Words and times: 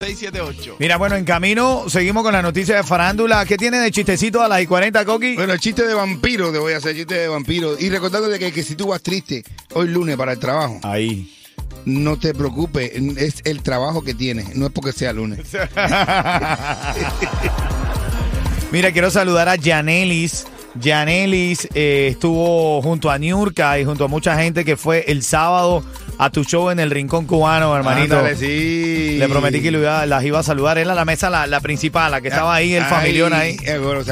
678. 0.00 0.76
Mira, 0.78 0.96
bueno, 0.96 1.16
en 1.16 1.24
camino 1.24 1.86
seguimos 1.88 2.22
con 2.22 2.32
la 2.32 2.40
noticia 2.40 2.76
de 2.76 2.84
farándula. 2.84 3.44
¿Qué 3.44 3.56
tiene 3.56 3.78
de 3.78 3.90
chistecito 3.90 4.40
a 4.40 4.46
las 4.46 4.62
y 4.62 4.66
40, 4.68 5.04
Coqui? 5.04 5.34
Bueno, 5.34 5.54
el 5.54 5.58
chiste 5.58 5.84
de 5.84 5.92
vampiro, 5.92 6.52
te 6.52 6.58
voy 6.58 6.72
a 6.74 6.76
hacer 6.76 6.94
chiste 6.94 7.16
de 7.16 7.26
vampiro. 7.26 7.76
Y 7.76 7.90
recordándote 7.90 8.38
que, 8.38 8.52
que 8.52 8.62
si 8.62 8.76
tú 8.76 8.86
vas 8.86 9.02
triste 9.02 9.42
hoy 9.74 9.88
lunes 9.88 10.16
para 10.16 10.30
el 10.30 10.38
trabajo, 10.38 10.78
Ahí. 10.84 11.34
no 11.84 12.16
te 12.16 12.32
preocupes, 12.32 12.92
es 13.16 13.40
el 13.44 13.60
trabajo 13.64 14.04
que 14.04 14.14
tienes, 14.14 14.54
no 14.54 14.66
es 14.66 14.72
porque 14.72 14.92
sea 14.92 15.12
lunes. 15.12 15.40
Mira, 18.70 18.92
quiero 18.92 19.10
saludar 19.10 19.48
a 19.48 19.56
Janelis. 19.60 20.46
Janelis 20.80 21.66
eh, 21.74 22.10
estuvo 22.12 22.80
junto 22.82 23.10
a 23.10 23.18
Niurka 23.18 23.80
y 23.80 23.84
junto 23.84 24.04
a 24.04 24.08
mucha 24.08 24.36
gente 24.40 24.64
que 24.64 24.76
fue 24.76 25.06
el 25.08 25.24
sábado 25.24 25.82
a 26.18 26.30
tu 26.30 26.44
show 26.44 26.70
en 26.70 26.80
el 26.80 26.90
Rincón 26.90 27.26
Cubano, 27.26 27.74
hermanito. 27.76 28.16
Ándale, 28.18 28.36
sí. 28.36 29.16
Le 29.18 29.28
prometí 29.28 29.60
que 29.62 29.70
lo 29.70 29.78
iba- 29.78 30.04
las 30.06 30.24
iba 30.24 30.38
a 30.40 30.42
saludar. 30.42 30.76
Era 30.78 30.94
la 30.94 31.04
mesa, 31.04 31.30
la, 31.30 31.46
la 31.46 31.60
principal, 31.60 32.10
la 32.10 32.20
que 32.20 32.28
estaba 32.28 32.54
ahí, 32.54 32.74
el 32.74 32.84
familión 32.84 33.32
ahí. 33.32 33.56
eh, 33.64 33.78
bueno, 33.78 34.02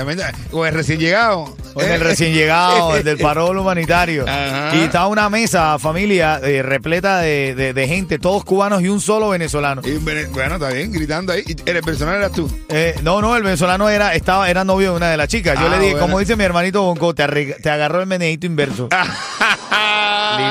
o 0.52 0.66
el 0.66 0.74
recién 0.74 0.98
llegado. 1.00 1.56
Con 1.74 1.84
el 1.84 2.00
recién 2.00 2.32
llegado, 2.32 2.96
el 2.96 3.04
del 3.04 3.18
parol 3.26 3.58
humanitario. 3.58 4.24
Ajá. 4.26 4.74
Y 4.76 4.80
estaba 4.80 5.08
una 5.08 5.28
mesa, 5.28 5.78
familia, 5.78 6.40
eh, 6.42 6.62
repleta 6.62 7.18
de, 7.18 7.54
de- 7.54 7.72
de 7.74 7.88
gente, 7.88 8.18
todos 8.18 8.44
cubanos 8.44 8.80
y 8.82 8.88
un 8.88 9.00
solo 9.00 9.28
venezolano. 9.30 9.82
Y, 9.84 9.98
Vene- 9.98 10.26
bueno, 10.32 10.54
está 10.54 10.70
bien, 10.70 10.90
gritando 10.92 11.32
ahí. 11.32 11.42
Y 11.46 11.68
El 11.70 11.82
personal 11.82 12.16
eras 12.16 12.32
tú. 12.32 12.50
Eh, 12.68 12.94
no, 13.02 13.20
no, 13.20 13.36
el 13.36 13.42
venezolano 13.42 13.90
era, 13.90 14.14
estaba, 14.14 14.48
era 14.48 14.64
novio 14.64 14.92
de 14.92 14.96
una 14.96 15.10
de 15.10 15.16
las 15.18 15.28
chicas. 15.28 15.58
Yo 15.60 15.66
Ah, 15.66 15.70
le 15.70 15.78
dije, 15.80 15.90
bueno. 15.92 16.06
como 16.06 16.18
dice 16.20 16.34
mi 16.36 16.44
hermanito 16.44 16.82
Bonco, 16.82 17.14
te, 17.14 17.24
arreg- 17.24 17.60
te 17.60 17.68
agarró 17.68 18.00
el 18.00 18.06
meneíto 18.06 18.46
inverso. 18.46 18.88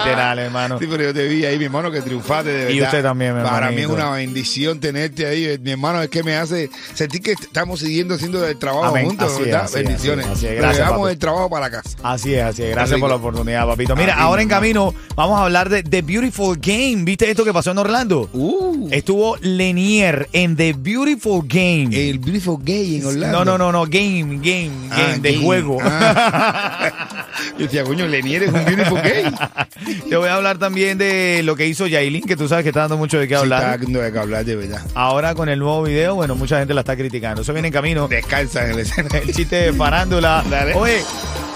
Literal, 0.06 0.40
hermano. 0.40 0.80
Sí, 0.80 0.88
pero 0.90 1.04
yo 1.04 1.14
te 1.14 1.28
vi 1.28 1.46
ahí, 1.46 1.58
mi 1.58 1.66
hermano, 1.66 1.92
que 1.92 2.02
triunfaste 2.02 2.50
de 2.50 2.58
verdad. 2.66 2.72
Y 2.74 2.82
usted 2.82 3.04
también, 3.04 3.36
mi 3.38 3.44
Para 3.44 3.72
mí 3.72 3.82
es 3.82 3.88
una 3.88 4.10
bendición 4.12 4.80
tenerte 4.80 5.26
ahí. 5.26 5.58
Mi 5.62 5.72
hermano, 5.72 6.02
es 6.02 6.10
que 6.10 6.24
me 6.24 6.36
hace 6.36 6.70
sentir 6.94 7.22
que 7.22 7.32
estamos 7.34 7.80
siguiendo 7.80 8.16
haciendo 8.16 8.46
el 8.46 8.58
trabajo 8.58 8.86
Amén. 8.86 9.06
juntos, 9.08 9.34
Así 9.34 9.44
¿verdad? 9.44 9.66
es, 9.66 9.74
Bendiciones. 9.74 10.26
así 10.26 10.32
es, 10.34 10.38
así 10.38 10.46
es. 10.46 10.52
Pero 10.52 10.62
Gracias, 10.62 10.86
llevamos 10.86 11.02
papi. 11.06 11.14
el 11.14 11.20
trabajo 11.20 11.50
para 11.50 11.66
la 11.70 11.72
casa. 11.82 11.98
Así 12.04 12.34
es, 12.34 12.44
así 12.44 12.64
es. 12.64 12.72
Gracias 12.72 13.00
por 13.00 13.10
la 13.10 13.16
oportunidad, 13.16 13.66
papito. 13.68 13.96
Mira, 13.96 14.16
Ah, 14.18 14.24
ahora 14.24 14.42
en 14.42 14.48
camino 14.50 14.94
vamos 15.16 15.40
a 15.40 15.44
hablar 15.44 15.70
de 15.70 15.84
The 15.84 16.02
Beautiful 16.02 16.58
Game. 16.62 17.04
¿Viste 17.04 17.30
esto 17.30 17.44
que 17.44 17.52
pasó 17.54 17.72
en 17.72 17.78
Orlando? 17.80 18.30
Uh, 18.34 18.88
Estuvo 18.92 19.38
Lenier 19.42 20.28
en 20.34 20.56
The 20.56 20.74
Beautiful 20.78 21.42
Game. 21.48 21.90
el 21.92 22.20
Beautiful 22.20 22.58
Gay 22.64 22.98
en 22.98 23.06
Orlando. 23.06 23.40
No, 23.44 23.46
no, 23.46 23.58
no, 23.58 23.72
no, 23.72 23.86
game, 23.86 24.40
game, 24.42 24.72
Ah, 24.92 24.98
game, 25.08 25.20
de 25.20 25.32
gay. 25.34 25.44
juego. 25.44 25.78
Ah. 25.82 27.28
Yo 27.58 27.66
decía, 27.66 27.84
coño, 27.84 28.08
Lenier 28.08 28.44
es 28.44 28.50
un 28.54 28.64
Beautiful 28.66 29.02
Gay. 29.02 29.24
Te 30.10 30.16
voy 30.18 30.30
a 30.30 30.36
hablar 30.36 30.58
también 30.58 30.98
de 30.98 31.42
lo 31.44 31.56
que 31.56 31.66
hizo 31.68 31.88
Yailin, 31.88 32.24
que 32.24 32.36
tú 32.36 32.48
sabes 32.48 32.64
que 32.64 32.70
está 32.70 32.82
dando 32.82 32.98
mucho 32.98 33.18
de 33.20 33.28
qué 33.28 33.36
Sí, 33.36 33.42
hablar. 33.42 33.64
está 33.64 33.78
dando 33.86 34.00
de 34.02 34.12
qué 34.12 34.20
hablar, 34.20 34.46
de 34.46 34.56
verdad. 34.56 34.82
Ahora 34.94 35.34
con 35.36 35.50
el 35.50 35.60
nuevo 35.60 35.84
video, 35.84 36.16
bueno, 36.16 36.36
mucha 36.36 36.60
gente 36.60 36.74
la 36.74 36.82
está 36.82 36.96
criticando. 36.96 37.42
Eso 37.42 37.54
viene 37.54 37.70
en 37.70 37.74
camino. 37.74 38.08
Descansa 38.08 38.66
en 38.66 38.72
el 38.72 38.80
escenario. 38.80 39.22
El 39.22 39.34
chiste 39.34 39.56
de 39.56 39.74
farándula. 39.74 40.44
Dale. 40.50 40.74
Oye, 40.74 41.02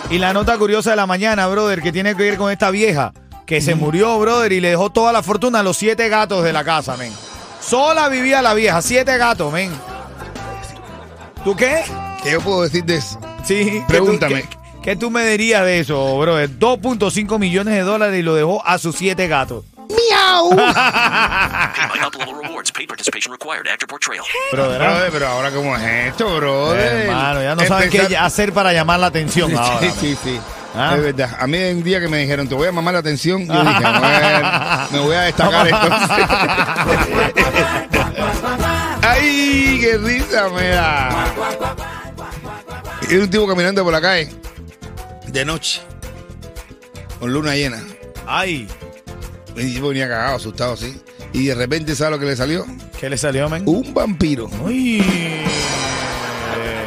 y 0.09 0.17
la 0.17 0.33
nota 0.33 0.57
curiosa 0.57 0.91
de 0.91 0.95
la 0.95 1.05
mañana, 1.05 1.47
brother, 1.47 1.81
que 1.81 1.91
tiene 1.91 2.15
que 2.15 2.23
ver 2.23 2.37
con 2.37 2.51
esta 2.51 2.71
vieja 2.71 3.13
que 3.45 3.61
se 3.61 3.75
murió, 3.75 4.19
brother, 4.19 4.51
y 4.51 4.59
le 4.61 4.69
dejó 4.69 4.91
toda 4.91 5.11
la 5.11 5.23
fortuna 5.23 5.59
a 5.61 5.63
los 5.63 5.75
siete 5.77 6.07
gatos 6.09 6.43
de 6.43 6.53
la 6.53 6.63
casa, 6.63 6.95
men. 6.97 7.11
Sola 7.61 8.07
vivía 8.09 8.41
la 8.41 8.53
vieja, 8.53 8.81
siete 8.81 9.17
gatos, 9.17 9.51
men. 9.51 9.71
¿Tú 11.43 11.55
qué? 11.55 11.83
¿Qué 12.23 12.31
yo 12.33 12.41
puedo 12.41 12.63
decir 12.63 12.83
de 12.83 12.95
eso? 12.97 13.19
Sí. 13.43 13.65
¿qué 13.65 13.79
tú- 13.79 13.85
Pregúntame. 13.87 14.43
¿Qué, 14.43 14.49
qué 14.89 14.95
tú 14.95 15.11
me 15.11 15.23
dirías 15.23 15.63
de 15.63 15.81
eso, 15.81 16.17
brother? 16.17 16.49
2.5 16.49 17.37
millones 17.37 17.75
de 17.75 17.81
dólares 17.81 18.17
y 18.17 18.23
lo 18.23 18.33
dejó 18.33 18.65
a 18.65 18.79
sus 18.79 18.95
siete 18.95 19.27
gatos. 19.27 19.63
¡Miau! 19.75 20.49
Brother. 24.51 24.79
Brother, 24.79 25.11
pero 25.11 25.27
ahora 25.27 25.51
cómo 25.51 25.75
es 25.75 25.83
esto, 26.07 26.35
brother. 26.37 27.05
hermano, 27.05 27.43
ya 27.43 27.53
no 27.53 27.63
saben 27.65 27.91
qué 27.91 28.17
hacer 28.17 28.51
para 28.51 28.73
llamar 28.73 28.99
la 28.99 29.05
atención 29.07 29.55
ahora. 29.55 29.79
Sí, 29.79 29.91
sí, 29.99 30.17
sí. 30.23 30.39
Ah. 30.75 30.93
Es 30.95 31.03
verdad. 31.03 31.37
A 31.39 31.45
mí 31.45 31.57
un 31.71 31.83
día 31.83 31.99
que 31.99 32.07
me 32.07 32.17
dijeron, 32.17 32.47
te 32.47 32.55
voy 32.55 32.67
a 32.67 32.71
mamar 32.71 32.95
la 32.95 33.01
atención, 33.01 33.45
yo 33.45 33.61
dije, 33.61 33.79
bueno, 33.79 34.87
me 34.91 34.99
voy 35.01 35.15
a 35.15 35.21
destacar 35.21 35.67
esto. 35.71 35.89
¡Ay, 39.07 39.79
qué 39.81 39.97
risa 39.99 40.49
me 40.49 40.67
da! 40.69 41.09
Y 43.09 43.17
un 43.17 43.29
tipo 43.29 43.47
caminando 43.47 43.83
por 43.83 43.93
la 43.93 44.01
calle, 44.01 44.29
de 45.31 45.45
noche, 45.45 45.81
con 47.19 47.31
luna 47.31 47.55
llena. 47.55 47.81
Ay, 48.25 48.67
tipo 49.55 49.89
venía 49.89 50.07
cagado, 50.07 50.37
asustado 50.37 50.73
así. 50.73 50.99
Y 51.33 51.45
de 51.45 51.55
repente, 51.55 51.95
¿sabes 51.95 52.13
lo 52.13 52.19
que 52.19 52.25
le 52.25 52.35
salió? 52.35 52.65
¿qué 52.99 53.09
le 53.09 53.17
salió, 53.17 53.49
men? 53.49 53.63
Un 53.65 53.93
vampiro. 53.93 54.49
Uy. 54.63 55.03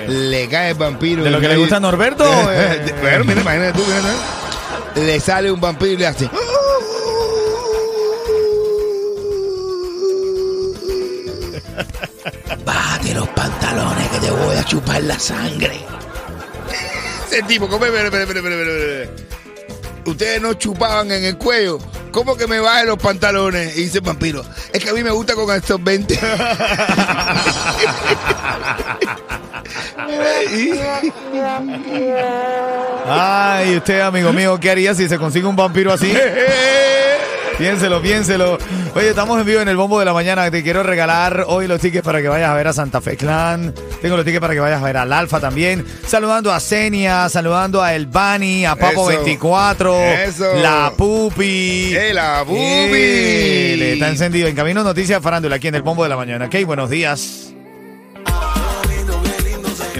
Le 0.08 0.48
cae 0.48 0.70
el 0.70 0.76
vampiro. 0.76 1.24
¿De 1.24 1.30
lo 1.30 1.40
que 1.40 1.48
le 1.48 1.56
gusta 1.56 1.76
a 1.76 1.80
Norberto? 1.80 2.24
Eh. 2.52 2.94
bueno, 3.00 3.24
mira, 3.24 3.40
imagínate 3.40 3.78
tú, 3.78 3.84
mira. 3.86 5.06
Le 5.06 5.20
sale 5.20 5.50
un 5.50 5.60
vampiro 5.60 5.92
y 5.92 5.96
le 5.96 6.06
hace. 6.06 6.28
Bájate 12.64 13.14
los 13.14 13.28
pantalones 13.28 14.08
que 14.08 14.18
te 14.18 14.30
voy 14.30 14.56
a 14.56 14.64
chupar 14.64 15.02
la 15.02 15.18
sangre. 15.18 15.71
Ese 17.32 17.42
tipo, 17.44 17.66
¿cómo? 17.66 17.86
Ustedes 20.04 20.42
no 20.42 20.52
chupaban 20.52 21.10
en 21.10 21.24
el 21.24 21.38
cuello. 21.38 21.78
¿Cómo 22.10 22.36
que 22.36 22.46
me 22.46 22.60
bajen 22.60 22.88
los 22.88 22.98
pantalones? 22.98 23.74
Y 23.78 23.84
dice 23.84 23.98
el 23.98 24.04
vampiro. 24.04 24.44
Es 24.70 24.84
que 24.84 24.90
a 24.90 24.92
mí 24.92 25.02
me 25.02 25.10
gusta 25.10 25.34
con 25.34 25.50
estos 25.56 25.82
20. 25.82 26.18
Ay, 33.06 33.76
usted, 33.78 34.00
amigo 34.00 34.30
mío, 34.34 34.60
¿qué 34.60 34.70
haría 34.70 34.94
si 34.94 35.08
se 35.08 35.16
consigue 35.16 35.46
un 35.46 35.56
vampiro 35.56 35.90
así? 35.90 36.12
Piénselo, 37.58 38.00
piénselo. 38.02 38.58
Oye, 38.94 39.10
estamos 39.10 39.38
en 39.40 39.46
vivo 39.46 39.60
en 39.60 39.68
el 39.68 39.76
bombo 39.76 39.98
de 39.98 40.04
la 40.04 40.12
mañana. 40.12 40.50
Te 40.50 40.62
quiero 40.62 40.82
regalar 40.82 41.44
hoy 41.46 41.66
los 41.68 41.80
tickets 41.80 42.04
para 42.04 42.20
que 42.20 42.28
vayas 42.28 42.50
a 42.50 42.54
ver 42.54 42.68
a 42.68 42.72
Santa 42.72 43.00
Fe 43.00 43.16
Clan. 43.16 43.72
Tengo 44.00 44.16
los 44.16 44.24
tickets 44.24 44.40
para 44.40 44.54
que 44.54 44.60
vayas 44.60 44.82
a 44.82 44.84
ver 44.84 44.96
al 44.96 45.12
Alfa 45.12 45.38
también. 45.40 45.84
Saludando 46.06 46.52
a 46.52 46.60
Senia, 46.60 47.28
saludando 47.28 47.82
a 47.82 47.94
El 47.94 48.06
Bani, 48.06 48.64
a 48.66 48.74
Papo 48.74 49.10
Eso. 49.10 49.22
24, 49.22 49.94
Eso. 50.04 50.54
La 50.56 50.92
Pupi. 50.96 51.94
¡Eh, 51.94 52.12
la 52.12 52.42
Pupi! 52.44 52.60
Eh, 52.62 53.74
le 53.78 53.92
está 53.94 54.08
encendido. 54.08 54.48
En 54.48 54.56
camino 54.56 54.82
noticias 54.82 55.22
farándula 55.22 55.56
aquí 55.56 55.68
en 55.68 55.74
el 55.76 55.82
bombo 55.82 56.02
de 56.02 56.08
la 56.08 56.16
mañana. 56.16 56.46
Ok, 56.46 56.56
buenos 56.66 56.90
días. 56.90 57.52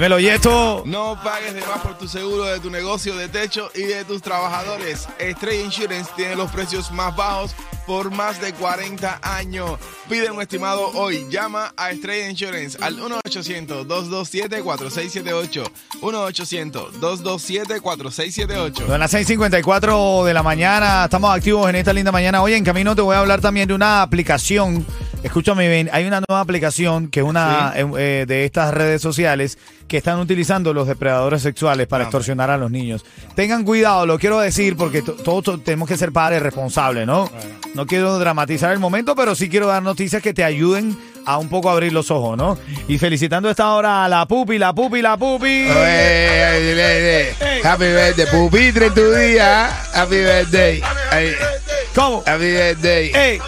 Dímelo, 0.03 0.19
Yeto. 0.19 0.83
No 0.85 1.17
pagues 1.23 1.55
de 1.55 1.61
más 1.61 1.79
por 1.79 1.97
tu 1.97 2.09
seguro 2.09 2.47
de 2.47 2.59
tu 2.59 2.71
negocio 2.71 3.15
de 3.15 3.29
techo 3.29 3.71
y 3.73 3.83
de 3.83 4.05
tus 4.05 4.21
trabajadores. 4.21 5.07
Estrella 5.21 5.63
Insurance 5.63 6.11
tiene 6.17 6.35
los 6.35 6.51
precios 6.51 6.91
más 6.91 7.15
bajos 7.15 7.55
por 7.87 8.11
más 8.11 8.41
de 8.41 8.53
40 8.53 9.21
años. 9.23 9.79
Pide 10.09 10.29
un 10.33 10.43
estimado 10.43 10.91
hoy. 10.95 11.25
Llama 11.31 11.73
a 11.77 11.93
Estrella 11.93 12.29
Insurance 12.29 12.77
al 12.83 12.99
1-800-227-4678. 12.99 15.71
1-800-227-4678. 16.01 18.85
Son 18.85 18.99
las 18.99 19.15
6:54 19.15 20.25
de 20.25 20.35
la 20.35 20.43
mañana. 20.43 21.05
Estamos 21.05 21.33
activos 21.33 21.71
en 21.71 21.77
esta 21.77 21.93
linda 21.93 22.11
mañana. 22.11 22.43
Hoy 22.43 22.55
en 22.55 22.65
camino 22.65 22.97
te 22.97 23.03
voy 23.03 23.15
a 23.15 23.21
hablar 23.21 23.41
también 23.41 23.69
de 23.69 23.75
una 23.75 24.03
aplicación. 24.03 24.85
Escúchame 25.23 25.69
bien, 25.69 25.89
hay 25.93 26.05
una 26.07 26.21
nueva 26.29 26.41
aplicación 26.41 27.09
que 27.09 27.21
es 27.21 27.27
una 27.27 27.73
eh, 27.77 27.87
eh, 27.97 28.25
de 28.27 28.45
estas 28.45 28.75
redes 28.75 29.01
sociales 29.01 29.57
que 29.87 29.97
están 29.97 30.19
utilizando 30.19 30.75
los 30.75 30.89
depredadores 30.89 31.43
sexuales 31.43 31.87
para 31.87 32.05
extorsionar 32.05 32.51
a 32.51 32.57
los 32.57 32.71
niños. 32.73 33.05
Tengan 33.37 33.63
cuidado, 33.65 34.05
lo 34.05 34.19
quiero 34.19 34.41
decir 34.41 34.77
porque 34.77 35.01
to- 35.03 35.13
todos 35.13 35.45
to- 35.45 35.59
tenemos 35.61 35.89
que 35.89 35.97
ser 35.97 36.11
padres 36.13 36.43
responsables, 36.43 37.07
¿no? 37.07 37.31
No 37.75 37.87
quiero 37.87 38.19
dramatizar 38.19 38.73
el 38.73 38.81
momento, 38.81 39.15
pero 39.15 39.35
sí 39.37 39.49
quiero 39.49 39.69
dar 39.69 39.83
noticias 39.83 40.21
que 40.23 40.35
te 40.35 40.43
ayuden 40.43 40.99
a 41.25 41.39
un 41.39 41.49
poco 41.49 41.71
abrir 41.71 41.93
los 41.93 42.11
ojos, 42.11 42.37
¿no? 42.37 42.59
Y 42.89 42.99
felicitando 42.99 43.47
a 43.49 43.53
esta 43.53 43.73
hora 43.75 44.05
a 44.05 44.09
la 44.09 44.27
pupi, 44.27 44.59
la 44.59 44.73
pupi, 44.75 45.03
la 45.03 45.17
pupi. 45.17 45.69
Happy 47.63 47.85
birthday, 47.85 48.27
pupitre 48.27 48.87
en 48.87 48.95
tu 48.95 49.13
día. 49.13 49.69
Happy 49.95 50.17
birthday. 50.17 50.83
Ay, 51.13 51.29
¿Cómo? 51.95 52.25
Happy 52.27 52.45
birthday. 52.51 53.13
¡Ey! 53.15 53.39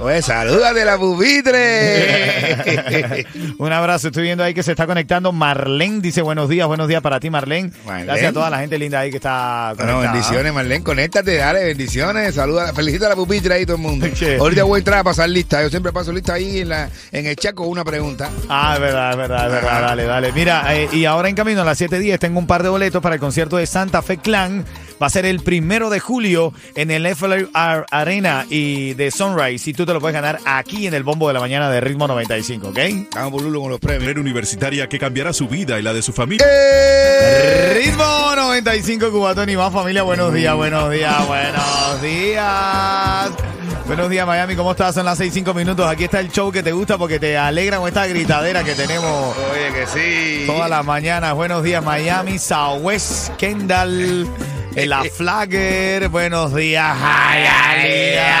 Oye, 0.00 0.22
salúdate 0.22 0.82
la 0.84 0.96
pupitre. 0.96 3.26
Un 3.58 3.70
abrazo, 3.70 4.08
estoy 4.08 4.22
viendo 4.22 4.42
ahí 4.42 4.54
que 4.54 4.62
se 4.62 4.70
está 4.70 4.86
conectando. 4.86 5.30
Marlene 5.30 6.00
dice 6.00 6.22
buenos 6.22 6.48
días, 6.48 6.66
buenos 6.66 6.88
días 6.88 7.02
para 7.02 7.20
ti, 7.20 7.28
Marlene. 7.28 7.70
Marlene. 7.84 8.06
Gracias 8.06 8.30
a 8.30 8.32
toda 8.32 8.48
la 8.48 8.60
gente 8.60 8.78
linda 8.78 9.00
ahí 9.00 9.10
que 9.10 9.18
está 9.18 9.74
Bueno, 9.76 9.92
conectada. 9.96 10.12
bendiciones, 10.14 10.54
Marlene. 10.54 10.84
Conéctate, 10.84 11.36
dale, 11.36 11.64
bendiciones. 11.64 12.34
Saluda, 12.34 12.72
felicita 12.72 13.06
a 13.06 13.08
la 13.10 13.16
pupitre 13.16 13.52
ahí 13.54 13.66
todo 13.66 13.76
el 13.76 13.82
mundo. 13.82 14.08
Che. 14.14 14.38
Ahorita 14.38 14.64
voy 14.64 14.76
a 14.76 14.78
entrar 14.78 14.98
a 15.00 15.04
pasar 15.04 15.28
lista. 15.28 15.62
Yo 15.62 15.68
siempre 15.68 15.92
paso 15.92 16.12
lista 16.12 16.32
ahí 16.32 16.60
en, 16.60 16.70
la, 16.70 16.88
en 17.12 17.26
el 17.26 17.36
chat 17.36 17.54
con 17.54 17.68
una 17.68 17.84
pregunta. 17.84 18.30
Ah, 18.48 18.72
es 18.76 18.80
verdad, 18.80 19.10
es 19.10 19.16
verdad, 19.18 19.46
es 19.46 19.52
verdad. 19.52 19.80
Dale, 19.82 20.04
dale. 20.04 20.32
Mira, 20.32 20.74
eh, 20.76 20.88
y 20.92 21.04
ahora 21.04 21.28
en 21.28 21.34
camino 21.34 21.60
a 21.60 21.64
las 21.64 21.78
7.10 21.78 22.18
tengo 22.18 22.38
un 22.38 22.46
par 22.46 22.62
de 22.62 22.70
boletos 22.70 23.02
para 23.02 23.16
el 23.16 23.20
concierto 23.20 23.58
de 23.58 23.66
Santa 23.66 24.00
Fe 24.00 24.16
Clan. 24.16 24.64
Va 25.02 25.06
a 25.06 25.10
ser 25.10 25.24
el 25.24 25.40
primero 25.40 25.88
de 25.88 25.98
julio 25.98 26.52
en 26.74 26.90
el 26.90 27.06
FLR 27.14 27.48
Arena 27.90 28.44
y 28.50 28.92
de 28.94 29.10
Sunrise. 29.10 29.70
Y 29.70 29.72
tú 29.72 29.86
te 29.90 29.94
lo 29.94 30.00
puedes 30.00 30.14
ganar 30.14 30.38
aquí 30.44 30.86
en 30.86 30.94
el 30.94 31.02
bombo 31.02 31.26
de 31.26 31.34
la 31.34 31.40
mañana 31.40 31.68
de 31.68 31.80
Ritmo 31.80 32.06
95, 32.06 32.68
¿ok? 32.68 32.78
Vamos 33.12 33.42
Lulo 33.42 33.60
con 33.60 33.70
los 33.72 33.80
premios. 33.80 34.14
Universitaria 34.16 34.88
que 34.88 35.00
cambiará 35.00 35.32
su 35.32 35.48
vida 35.48 35.80
y 35.80 35.82
la 35.82 35.92
de 35.92 36.00
su 36.00 36.12
familia. 36.12 36.46
¡Eh! 36.48 37.82
Ritmo 37.84 38.36
95 38.36 39.10
Cubatón 39.10 39.50
y 39.50 39.56
más 39.56 39.72
familia. 39.72 40.04
Buenos 40.04 40.32
días, 40.32 40.54
buenos 40.54 40.92
días, 40.92 41.26
buenos 41.26 42.02
días. 42.02 43.30
Buenos 43.86 44.08
días, 44.08 44.24
Miami. 44.28 44.54
¿Cómo 44.54 44.70
estás? 44.70 44.94
Son 44.94 45.04
las 45.04 45.18
6, 45.18 45.34
5 45.34 45.54
minutos. 45.54 45.88
Aquí 45.88 46.04
está 46.04 46.20
el 46.20 46.30
show 46.30 46.52
que 46.52 46.62
te 46.62 46.70
gusta 46.70 46.96
porque 46.96 47.18
te 47.18 47.36
alegra 47.36 47.78
con 47.78 47.88
esta 47.88 48.06
gritadera 48.06 48.62
que 48.62 48.76
tenemos 48.76 49.36
Oye, 49.52 49.72
que 49.72 49.88
sí. 49.88 50.44
todas 50.46 50.70
las 50.70 50.84
mañanas. 50.84 51.34
Buenos 51.34 51.64
días, 51.64 51.82
Miami, 51.82 52.38
Southwest, 52.38 53.30
Kendall, 53.38 54.28
en 54.76 54.88
la 54.88 55.02
Flagger. 55.02 56.08
Buenos 56.10 56.54
días, 56.54 56.96
Hialeah. 56.96 58.40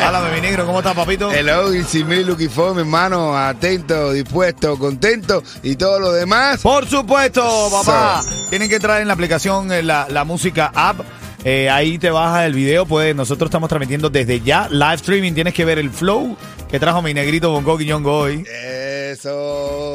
Háblame, 0.00 0.34
mi 0.34 0.40
negro. 0.40 0.66
¿Cómo 0.66 0.78
estás, 0.78 0.94
papito? 0.94 1.30
Hello, 1.32 1.72
y 1.74 1.84
Simili 1.84 2.24
Lucky 2.24 2.48
Form, 2.48 2.78
hermano. 2.78 3.36
Atento, 3.36 4.12
dispuesto, 4.12 4.78
contento 4.78 5.42
y 5.62 5.76
todo 5.76 6.00
lo 6.00 6.12
demás. 6.12 6.60
Por 6.60 6.86
supuesto, 6.86 7.68
papá. 7.70 8.24
Tienen 8.50 8.68
que 8.68 8.76
entrar 8.76 9.00
en 9.00 9.08
la 9.08 9.14
aplicación, 9.14 9.72
en 9.72 9.86
la, 9.86 10.06
la 10.08 10.24
música 10.24 10.70
app. 10.74 11.00
Eh, 11.44 11.68
ahí 11.70 11.98
te 11.98 12.10
baja 12.10 12.46
el 12.46 12.54
video. 12.54 12.86
Pues 12.86 13.14
nosotros 13.14 13.48
estamos 13.48 13.68
transmitiendo 13.68 14.10
desde 14.10 14.40
ya 14.40 14.68
live 14.70 14.94
streaming. 14.94 15.32
Tienes 15.32 15.54
que 15.54 15.64
ver 15.64 15.78
el 15.78 15.90
flow 15.90 16.36
que 16.70 16.80
trajo 16.80 17.02
mi 17.02 17.14
negrito 17.14 17.50
Bongo 17.50 17.76
Quiñongo 17.76 18.16
hoy. 18.16 18.44
Eso. 18.50 19.91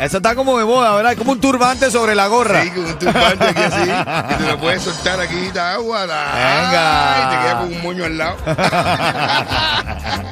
Eso 0.00 0.16
está 0.16 0.34
como 0.34 0.58
de 0.58 0.64
moda, 0.64 0.94
¿verdad? 0.94 1.14
Como 1.16 1.32
un 1.32 1.40
turbante 1.40 1.90
sobre 1.90 2.14
la 2.14 2.26
gorra. 2.26 2.62
Sí, 2.62 2.70
con 2.70 2.84
un 2.86 2.98
turbante 2.98 3.44
aquí 3.44 3.60
así. 3.62 3.90
Y 4.30 4.34
te 4.42 4.46
lo 4.50 4.58
puedes 4.58 4.82
soltar 4.82 5.20
aquí, 5.20 5.50
da 5.52 5.74
agua. 5.74 6.06
da- 6.06 6.24
Venga. 6.32 7.16
Ay, 7.16 7.36
te 7.36 7.42
queda 7.42 7.58
con 7.60 7.72
un 7.74 7.82
moño 7.82 8.04
al 8.06 8.16
lado. 8.18 8.36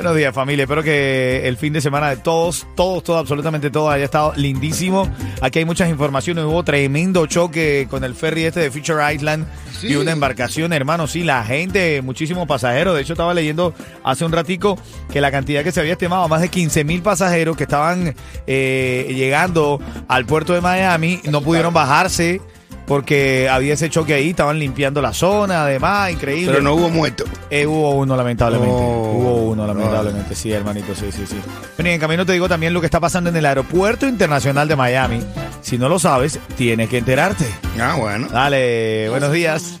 Buenos 0.00 0.16
días, 0.16 0.34
familia. 0.34 0.62
Espero 0.62 0.82
que 0.82 1.46
el 1.46 1.58
fin 1.58 1.74
de 1.74 1.82
semana 1.82 2.08
de 2.08 2.16
todos, 2.16 2.66
todos, 2.74 3.04
todos, 3.04 3.20
absolutamente 3.20 3.68
todos 3.68 3.92
haya 3.92 4.06
estado 4.06 4.32
lindísimo. 4.34 5.06
Aquí 5.42 5.58
hay 5.58 5.66
muchas 5.66 5.90
informaciones. 5.90 6.46
Hubo 6.46 6.62
tremendo 6.62 7.26
choque 7.26 7.86
con 7.90 8.02
el 8.02 8.14
ferry 8.14 8.44
este 8.46 8.60
de 8.60 8.70
Future 8.70 9.14
Island 9.14 9.46
Sí. 9.78 9.88
y 9.88 9.96
una 9.96 10.12
embarcación, 10.12 10.72
hermano. 10.72 11.06
Sí, 11.06 11.22
la 11.22 11.44
gente, 11.44 12.00
muchísimos 12.00 12.46
pasajeros. 12.48 12.94
De 12.94 13.02
hecho, 13.02 13.12
estaba 13.12 13.34
leyendo 13.34 13.74
hace 14.02 14.24
un 14.24 14.32
ratico 14.32 14.78
que 15.12 15.20
la 15.20 15.30
cantidad 15.30 15.62
que 15.62 15.70
se 15.70 15.80
había 15.80 15.92
estimado, 15.92 16.26
más 16.28 16.40
de 16.40 16.48
15 16.48 16.82
mil 16.82 17.02
pasajeros 17.02 17.54
que 17.54 17.64
estaban 17.64 18.14
eh, 18.46 19.06
llegando 19.14 19.80
al 20.08 20.24
puerto 20.24 20.54
de 20.54 20.62
Miami, 20.62 21.20
no 21.30 21.42
pudieron 21.42 21.74
bajarse. 21.74 22.40
Porque 22.90 23.48
había 23.48 23.74
ese 23.74 23.88
choque 23.88 24.14
ahí, 24.14 24.30
estaban 24.30 24.58
limpiando 24.58 25.00
la 25.00 25.12
zona, 25.12 25.62
además, 25.62 26.10
increíble. 26.10 26.50
Pero 26.50 26.60
no 26.60 26.74
hubo 26.74 26.90
muerto. 26.90 27.22
Eh, 27.48 27.64
hubo 27.64 27.92
uno, 27.92 28.16
lamentablemente. 28.16 28.74
Oh. 28.74 29.12
hubo 29.14 29.34
uno, 29.52 29.64
lamentablemente. 29.64 30.34
Sí, 30.34 30.50
hermanito, 30.50 30.92
sí, 30.96 31.06
sí, 31.12 31.24
sí. 31.24 31.36
Bueno, 31.76 31.88
y 31.88 31.92
en 31.92 32.00
camino 32.00 32.26
te 32.26 32.32
digo 32.32 32.48
también 32.48 32.74
lo 32.74 32.80
que 32.80 32.86
está 32.86 32.98
pasando 32.98 33.30
en 33.30 33.36
el 33.36 33.46
Aeropuerto 33.46 34.08
Internacional 34.08 34.66
de 34.66 34.74
Miami. 34.74 35.20
Si 35.60 35.78
no 35.78 35.88
lo 35.88 36.00
sabes, 36.00 36.40
tienes 36.56 36.88
que 36.88 36.98
enterarte. 36.98 37.46
Ah, 37.78 37.94
bueno. 37.96 38.26
Dale, 38.26 39.08
buenos 39.08 39.30
días. 39.30 39.78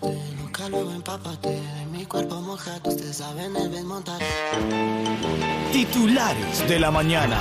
Titulares 5.72 6.68
de 6.68 6.78
la 6.78 6.92
mañana. 6.92 7.38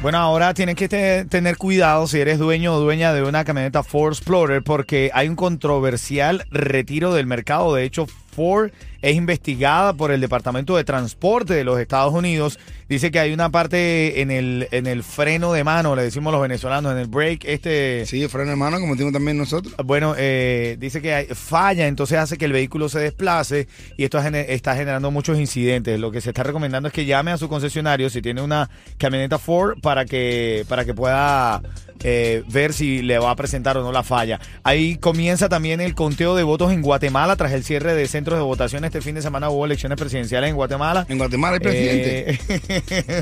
Bueno, 0.00 0.18
ahora 0.18 0.54
tienes 0.54 0.76
que 0.76 0.88
te- 0.88 1.24
tener 1.24 1.56
cuidado 1.56 2.06
si 2.06 2.20
eres 2.20 2.38
dueño 2.38 2.74
o 2.74 2.78
dueña 2.80 3.12
de 3.12 3.22
una 3.24 3.44
camioneta 3.44 3.82
Ford 3.82 4.12
Explorer 4.12 4.62
porque 4.62 5.10
hay 5.12 5.28
un 5.28 5.34
controversial 5.34 6.44
retiro 6.52 7.12
del 7.12 7.26
mercado. 7.26 7.74
De 7.74 7.82
hecho, 7.82 8.06
Ford 8.38 8.70
es 9.02 9.16
investigada 9.16 9.94
por 9.94 10.12
el 10.12 10.20
Departamento 10.20 10.76
de 10.76 10.84
Transporte 10.84 11.54
de 11.54 11.64
los 11.64 11.80
Estados 11.80 12.14
Unidos. 12.14 12.58
Dice 12.88 13.10
que 13.10 13.18
hay 13.18 13.32
una 13.32 13.50
parte 13.50 14.20
en 14.22 14.30
el, 14.30 14.68
en 14.70 14.86
el 14.86 15.02
freno 15.02 15.52
de 15.52 15.62
mano, 15.64 15.94
le 15.96 16.02
decimos 16.02 16.32
los 16.32 16.40
venezolanos, 16.40 16.92
en 16.92 16.98
el 16.98 17.06
brake, 17.08 17.52
este... 17.52 18.06
Sí, 18.06 18.26
freno 18.28 18.50
hermano, 18.52 18.78
como 18.80 18.96
tengo 18.96 19.10
también 19.12 19.36
nosotros. 19.36 19.74
Bueno, 19.84 20.14
eh, 20.16 20.76
dice 20.78 21.02
que 21.02 21.14
hay- 21.14 21.26
falla, 21.26 21.86
entonces 21.88 22.16
hace 22.18 22.38
que 22.38 22.44
el 22.44 22.52
vehículo 22.52 22.88
se 22.88 23.00
desplace 23.00 23.66
y 23.96 24.04
esto 24.04 24.18
está 24.18 24.74
generando 24.76 25.10
muchos 25.10 25.38
incidentes. 25.38 25.98
Lo 25.98 26.10
que 26.12 26.20
se 26.20 26.30
está 26.30 26.44
recomendando 26.44 26.86
es 26.88 26.94
que 26.94 27.04
llame 27.04 27.32
a 27.32 27.38
su 27.38 27.48
concesionario 27.48 28.08
si 28.08 28.22
tiene 28.22 28.40
una 28.40 28.70
camioneta 28.98 29.38
Ford 29.38 29.80
para 29.82 30.04
que, 30.04 30.64
para 30.68 30.84
que 30.84 30.94
pueda 30.94 31.60
eh, 32.04 32.42
ver 32.48 32.72
si 32.72 33.02
le 33.02 33.18
va 33.18 33.32
a 33.32 33.36
presentar 33.36 33.76
o 33.76 33.82
no 33.82 33.92
la 33.92 34.02
falla. 34.02 34.40
Ahí 34.62 34.96
comienza 34.96 35.48
también 35.48 35.80
el 35.80 35.94
conteo 35.94 36.36
de 36.36 36.42
votos 36.44 36.72
en 36.72 36.80
Guatemala 36.82 37.36
tras 37.36 37.52
el 37.52 37.64
cierre 37.64 37.94
de 37.94 38.06
centros 38.28 38.40
de 38.40 38.44
votación. 38.44 38.84
Este 38.84 39.00
fin 39.00 39.14
de 39.14 39.22
semana 39.22 39.48
hubo 39.48 39.64
elecciones 39.64 39.98
presidenciales 39.98 40.50
en 40.50 40.56
Guatemala. 40.56 41.06
En 41.08 41.16
Guatemala 41.18 41.54
hay 41.54 41.60
presidente. 41.60 42.30
Eh, 42.30 42.38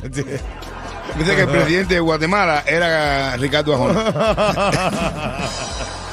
Dice 1.17 1.37
que 1.37 1.43
el 1.43 1.49
presidente 1.49 1.95
de 1.95 2.01
Guatemala 2.01 2.65
era 2.67 3.37
Ricardo 3.37 3.75
Ajona. 3.75 5.39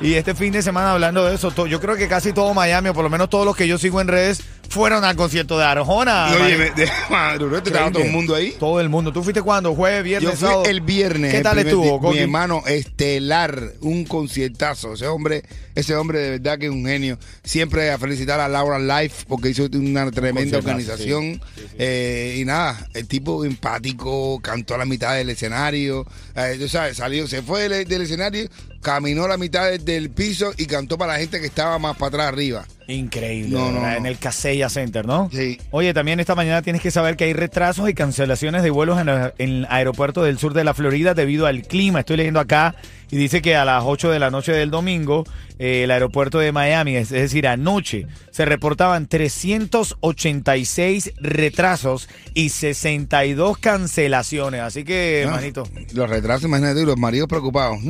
Y 0.00 0.14
este 0.14 0.34
fin 0.34 0.52
de 0.52 0.62
semana 0.62 0.92
hablando 0.92 1.24
de 1.26 1.34
eso, 1.34 1.52
yo 1.66 1.80
creo 1.80 1.96
que 1.96 2.08
casi 2.08 2.32
todo 2.32 2.54
Miami, 2.54 2.88
o 2.90 2.94
por 2.94 3.04
lo 3.04 3.10
menos 3.10 3.28
todos 3.30 3.44
los 3.44 3.56
que 3.56 3.66
yo 3.68 3.78
sigo 3.78 4.00
en 4.00 4.08
redes, 4.08 4.40
fueron 4.68 5.04
al 5.04 5.16
concierto 5.16 5.58
de 5.58 5.64
Arjona. 5.64 6.28
Oye, 6.32 6.56
me- 6.56 6.70
de 6.70 6.88
madrugada 7.10 7.62
estaba 7.64 7.90
todo 7.90 8.02
el 8.04 8.10
mundo 8.12 8.34
ahí. 8.36 8.54
Todo 8.58 8.80
el 8.80 8.88
mundo. 8.88 9.12
¿Tú 9.12 9.22
fuiste 9.22 9.42
cuándo? 9.42 9.74
¿Jueves, 9.74 10.04
viernes, 10.04 10.30
Yo 10.32 10.36
fui 10.36 10.48
sábado? 10.48 10.64
el 10.66 10.80
viernes. 10.80 11.34
¿Qué 11.34 11.40
tal 11.40 11.58
estuvo. 11.58 12.00
Mi 12.12 12.18
hermano 12.18 12.62
estelar, 12.66 13.72
un 13.80 14.04
conciertazo. 14.04 14.94
Ese 14.94 15.06
hombre, 15.08 15.42
ese 15.74 15.96
hombre 15.96 16.20
de 16.20 16.30
verdad 16.38 16.58
que 16.58 16.66
es 16.66 16.72
un 16.72 16.84
genio. 16.86 17.18
Siempre 17.42 17.90
a 17.90 17.98
felicitar 17.98 18.38
a 18.40 18.48
Laura 18.48 18.78
Life 18.78 19.24
porque 19.26 19.48
hizo 19.50 19.66
una 19.72 20.10
tremenda 20.12 20.58
organización. 20.58 21.40
Eh, 21.78 22.36
y 22.38 22.44
nada, 22.44 22.86
el 22.94 23.08
tipo 23.08 23.44
empático, 23.44 24.38
cantó 24.40 24.74
a 24.74 24.78
la 24.78 24.84
mitad 24.84 25.14
del 25.16 25.30
escenario. 25.30 26.06
Eh, 26.36 26.56
tú 26.60 26.68
sabes, 26.68 26.96
salió, 26.98 27.26
se 27.26 27.42
fue 27.42 27.68
del, 27.68 27.88
del 27.88 28.02
escenario, 28.02 28.48
caminó 28.80 29.28
la 29.28 29.36
mitad 29.36 29.70
del, 29.78 30.10
piso 30.10 30.52
y 30.56 30.66
cantó 30.66 30.98
para 30.98 31.14
la 31.14 31.18
gente 31.18 31.40
que 31.40 31.46
estaba 31.46 31.78
más 31.78 31.96
para 31.96 32.08
atrás 32.08 32.28
arriba. 32.28 32.66
Increíble. 32.90 33.56
No, 33.56 33.68
no, 33.70 33.80
¿verdad? 33.80 33.92
no. 33.92 33.96
En 33.98 34.06
el 34.06 34.18
Casella 34.18 34.68
Center, 34.68 35.06
¿no? 35.06 35.30
Sí. 35.32 35.58
Oye, 35.70 35.94
también 35.94 36.20
esta 36.20 36.34
mañana 36.34 36.60
tienes 36.62 36.82
que 36.82 36.90
saber 36.90 37.16
que 37.16 37.24
hay 37.24 37.32
retrasos 37.32 37.88
y 37.88 37.94
cancelaciones 37.94 38.62
de 38.62 38.70
vuelos 38.70 39.00
en, 39.00 39.08
el- 39.08 39.32
en 39.38 39.48
el 39.50 39.66
aeropuerto 39.70 40.22
del 40.22 40.38
sur 40.38 40.52
de 40.54 40.64
la 40.64 40.74
Florida 40.74 41.14
debido 41.14 41.46
al 41.46 41.62
clima. 41.62 42.00
Estoy 42.00 42.16
leyendo 42.18 42.40
acá 42.40 42.74
y 43.10 43.16
dice 43.16 43.40
que 43.42 43.56
a 43.56 43.64
las 43.64 43.82
8 43.84 44.10
de 44.10 44.18
la 44.20 44.30
noche 44.30 44.52
del 44.52 44.70
domingo, 44.70 45.24
eh, 45.58 45.82
el 45.84 45.90
aeropuerto 45.90 46.38
de 46.38 46.52
Miami, 46.52 46.94
es, 46.96 47.10
es 47.12 47.22
decir, 47.22 47.46
anoche, 47.48 48.06
se 48.30 48.44
reportaban 48.44 49.06
386 49.08 51.12
retrasos 51.18 52.08
y 52.34 52.50
62 52.50 53.58
cancelaciones. 53.58 54.60
Así 54.60 54.84
que, 54.84 55.24
Ah, 55.26 55.30
hermanito. 55.30 55.64
Los 55.92 56.08
retrasos, 56.08 56.44
imagínate, 56.44 56.82
y 56.82 56.86
los 56.86 56.96
maridos 56.98 57.28
preocupados. 57.28 57.78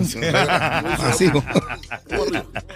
Así. 1.00 1.30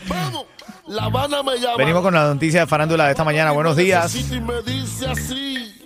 Vamos, 0.09 0.45
La 0.87 1.05
Habana 1.05 1.43
me 1.43 1.59
llama. 1.59 1.77
Venimos 1.79 2.03
con 2.03 2.13
la 2.13 2.27
noticia 2.27 2.61
de 2.61 2.67
farándula 2.67 3.07
de 3.07 3.13
esta 3.13 3.25
mañana. 3.25 3.53
Buenos 3.53 3.77
días. 3.77 4.15
Y 4.15 4.41
me 4.41 4.63
dice 4.63 5.07
así. 5.07 5.81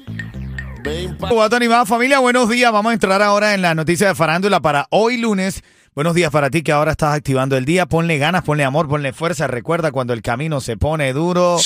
Familia, 1.87 2.19
buenos 2.19 2.49
días. 2.49 2.73
Vamos 2.73 2.91
a 2.91 2.95
entrar 2.95 3.23
ahora 3.23 3.55
en 3.55 3.63
la 3.63 3.75
noticia 3.75 4.09
de 4.09 4.15
farándula 4.15 4.61
para 4.61 4.87
hoy 4.91 5.19
lunes. 5.19 5.63
Buenos 5.95 6.15
días 6.15 6.31
para 6.31 6.51
ti 6.51 6.63
que 6.63 6.73
ahora 6.73 6.93
estás 6.93 7.15
activando 7.15 7.57
el 7.57 7.65
día. 7.65 7.87
Ponle 7.87 8.19
ganas, 8.19 8.43
ponle 8.43 8.65
amor, 8.65 8.89
ponle 8.89 9.13
fuerza. 9.13 9.47
Recuerda 9.47 9.93
cuando 9.93 10.13
el 10.13 10.23
camino 10.23 10.61
se 10.61 10.77
pone 10.77 11.13
duro. 11.13 11.59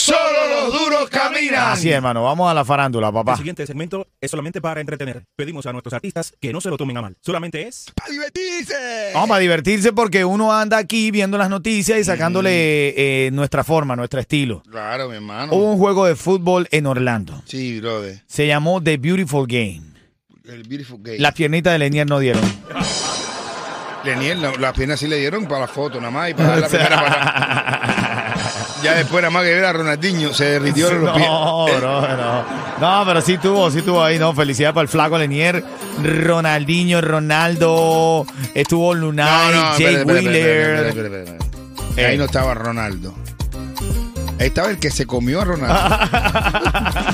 Los 1.02 1.10
duros 1.10 1.22
caminan. 1.32 1.72
Así 1.72 1.88
es, 1.88 1.94
hermano. 1.96 2.22
Vamos 2.22 2.50
a 2.50 2.54
la 2.54 2.64
farándula, 2.64 3.10
papá. 3.12 3.32
El 3.32 3.38
siguiente 3.38 3.66
segmento 3.66 4.06
es 4.20 4.30
solamente 4.30 4.60
para 4.60 4.80
entretener. 4.80 5.24
Pedimos 5.36 5.66
a 5.66 5.72
nuestros 5.72 5.92
artistas 5.94 6.32
que 6.40 6.52
no 6.52 6.60
se 6.60 6.68
lo 6.70 6.76
tomen 6.76 6.96
a 6.96 7.02
mal. 7.02 7.16
Solamente 7.20 7.66
es 7.66 7.86
¡Para 7.94 8.10
divertirse! 8.10 9.10
Vamos 9.14 9.36
a 9.36 9.40
divertirse 9.40 9.92
porque 9.92 10.24
uno 10.24 10.52
anda 10.52 10.78
aquí 10.78 11.10
viendo 11.10 11.38
las 11.38 11.50
noticias 11.50 11.98
y 11.98 12.04
sacándole 12.04 13.26
eh, 13.26 13.30
nuestra 13.32 13.64
forma, 13.64 13.96
nuestro 13.96 14.20
estilo. 14.20 14.62
Claro, 14.70 15.08
mi 15.08 15.16
hermano. 15.16 15.52
Hubo 15.52 15.72
un 15.72 15.78
juego 15.78 16.06
de 16.06 16.16
fútbol 16.16 16.68
en 16.70 16.86
Orlando. 16.86 17.42
Sí, 17.46 17.80
brother. 17.80 18.22
Se 18.26 18.46
llamó 18.46 18.82
The 18.82 18.96
Beautiful 18.96 19.46
Game. 19.46 19.82
El 20.44 20.64
Beautiful 20.64 20.98
Gay. 21.02 21.18
Las 21.18 21.34
piernitas 21.34 21.72
de 21.72 21.78
Lenier 21.78 22.08
no 22.08 22.18
dieron. 22.18 22.42
Leniel, 24.04 24.42
la- 24.42 24.52
las 24.56 24.72
piernas 24.72 24.98
sí 24.98 25.06
le 25.06 25.16
dieron 25.18 25.46
para 25.46 25.60
la 25.60 25.68
foto 25.68 26.00
nada 26.00 26.10
más 26.10 26.30
y 26.30 26.34
para 26.34 26.48
dar 26.48 26.60
la 26.62 26.68
primera 26.68 26.96
patada. 26.96 27.80
Ya 28.82 28.94
después 28.94 29.22
nada 29.22 29.30
más 29.30 29.44
que 29.44 29.54
ver 29.54 29.64
a 29.64 29.72
Ronaldinho, 29.72 30.34
se 30.34 30.44
derritió 30.44 30.90
los 30.92 31.04
No, 31.16 31.66
pies. 31.66 31.78
bro, 31.78 32.00
no. 32.16 32.44
No, 32.80 33.04
pero 33.06 33.20
sí 33.20 33.38
tuvo, 33.38 33.70
sí 33.70 33.82
tuvo 33.82 34.02
ahí, 34.02 34.18
¿no? 34.18 34.34
Felicidades 34.34 34.74
para 34.74 34.82
el 34.82 34.88
flaco 34.88 35.16
Lenier, 35.18 35.64
Ronaldinho, 36.02 37.00
Ronaldo, 37.00 38.26
estuvo 38.54 38.92
Lunay, 38.94 39.54
Jay 39.76 39.94
espera, 39.96 40.00
espera, 40.00 40.18
espera, 40.18 40.20
Wheeler. 40.20 40.86
espera. 40.86 41.38
Eh. 41.96 42.06
Ahí 42.06 42.18
no 42.18 42.24
estaba 42.24 42.54
Ronaldo. 42.54 43.14
Ahí 44.40 44.46
estaba 44.48 44.70
el 44.70 44.78
que 44.78 44.90
se 44.90 45.06
comió 45.06 45.42
a 45.42 45.44
Ronaldo. 45.44 45.74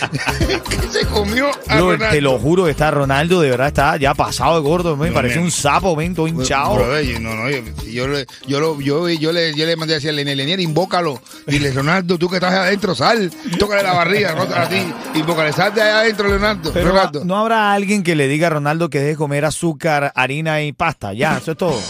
que 0.68 0.88
se 0.88 1.06
comió 1.06 1.48
a 1.68 1.76
Bro, 1.76 1.92
Ronaldo. 1.92 2.14
te 2.14 2.20
lo 2.20 2.38
juro 2.38 2.64
que 2.64 2.70
está 2.70 2.90
Ronaldo, 2.90 3.40
de 3.40 3.50
verdad 3.50 3.68
está 3.68 3.96
ya 3.96 4.14
pasado 4.14 4.56
de 4.56 4.62
gordo, 4.68 4.96
me 4.96 5.08
No, 5.08 5.14
parece 5.14 5.36
men. 5.36 5.44
un 5.44 5.50
sapo, 5.50 5.94
ven, 5.96 6.14
todo 6.14 6.26
hinchado. 6.28 6.74
Bro, 6.74 7.00
yo- 7.00 7.20
no, 7.20 7.34
no, 7.34 7.50
yo, 7.50 7.58
yo, 7.90 8.08
le- 8.08 8.26
yo, 8.46 8.60
lo- 8.60 8.80
yo, 8.80 9.08
yo 9.08 9.32
le, 9.32 9.54
yo 9.54 9.66
le 9.66 9.76
mandé 9.76 9.94
a 9.94 9.96
decir 9.96 10.10
a 10.10 10.12
Lenier, 10.12 10.36
Lenier, 10.36 10.60
invócalo. 10.60 11.20
Dile, 11.46 11.72
Ronaldo, 11.72 12.18
tú 12.18 12.28
que 12.28 12.36
estás 12.36 12.52
adentro, 12.54 12.94
sal. 12.94 13.30
Tócale 13.58 13.82
la 13.82 13.92
barriga, 13.94 14.34
no 14.34 14.42
a 14.42 14.68
ti. 14.68 14.82
Invócale, 15.14 15.52
sal 15.52 15.74
de 15.74 15.82
ahí 15.82 15.90
adentro, 15.90 16.28
Leonardo. 16.28 16.72
Pero 16.72 16.88
Ronaldo. 16.90 17.24
no 17.24 17.36
habrá 17.38 17.72
alguien 17.72 18.02
que 18.02 18.14
le 18.14 18.28
diga 18.28 18.46
a 18.48 18.50
Ronaldo 18.50 18.90
que 18.90 18.98
deje 18.98 19.10
de 19.10 19.16
comer 19.16 19.44
azúcar, 19.44 20.12
harina 20.14 20.62
y 20.62 20.72
pasta. 20.72 21.12
Ya, 21.12 21.38
eso 21.38 21.52
es 21.52 21.56
todo. 21.58 21.80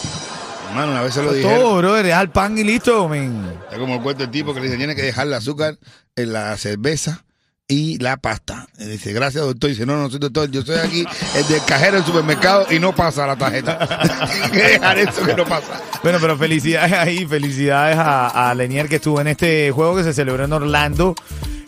Mano, 0.75 0.93
una 0.93 1.03
vez 1.03 1.15
se 1.15 1.23
lo 1.23 1.33
dijeron. 1.33 1.59
todo, 1.59 1.77
bro. 1.79 1.95
Deja 1.95 2.21
el 2.21 2.31
pan 2.31 2.57
y 2.57 2.63
listo, 2.63 3.09
men. 3.09 3.45
Es 3.73 3.79
como 3.79 3.95
el 3.97 4.01
cuento 4.03 4.23
del 4.23 4.31
tipo 4.31 4.55
que 4.55 4.61
le 4.61 4.67
dice, 4.67 4.79
tiene 4.79 4.95
que 4.95 5.03
dejar 5.03 5.27
el 5.27 5.35
azúcar 5.35 5.79
en 6.15 6.33
la 6.33 6.57
cerveza 6.57 7.25
y 7.71 7.99
la 7.99 8.17
pasta. 8.17 8.67
Y 8.79 8.85
dice, 8.85 9.13
gracias 9.13 9.45
doctor. 9.45 9.71
Y 9.71 9.75
dice, 9.75 9.87
no, 9.87 9.97
no 9.97 10.11
soy 10.11 10.19
doctor, 10.19 10.51
yo 10.51 10.63
soy 10.63 10.77
aquí 10.77 11.07
el 11.37 11.47
del 11.47 11.65
cajero 11.65 11.97
del 11.99 12.05
supermercado 12.05 12.67
y 12.69 12.81
no 12.81 12.95
pasa 12.95 13.27
la 13.27 13.37
tarjeta. 13.37 13.79
Que 14.53 14.59
dejar 14.59 14.99
eso 14.99 15.25
que 15.25 15.35
no 15.35 15.45
pasa. 15.45 15.81
Bueno, 16.03 16.19
pero 16.21 16.37
felicidades 16.37 16.93
ahí, 16.93 17.25
felicidades 17.27 17.97
a, 17.97 18.51
a 18.51 18.55
Lenier 18.55 18.89
que 18.89 18.97
estuvo 18.97 19.21
en 19.21 19.29
este 19.29 19.71
juego 19.71 19.97
que 19.97 20.03
se 20.03 20.13
celebró 20.13 20.45
en 20.45 20.53
Orlando 20.53 21.15